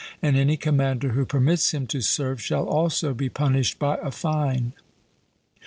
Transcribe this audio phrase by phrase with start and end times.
[0.19, 4.73] And any commander who permits him to serve shall also be punished by a fine.